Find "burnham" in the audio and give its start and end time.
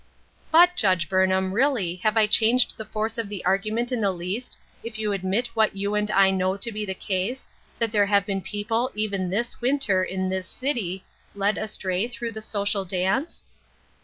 1.07-1.53